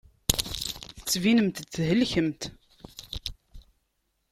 Tettbinemt-d 0.95 1.71
thelkemt. 1.75 2.41